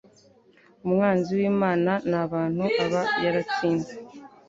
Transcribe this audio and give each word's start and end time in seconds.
umwanzi 0.85 1.29
w'Imana 1.39 1.93
n'abantu 2.09 2.63
aba 2.85 3.01
yaratsinze. 3.23 3.93